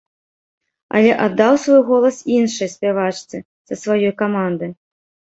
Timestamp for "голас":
1.89-2.17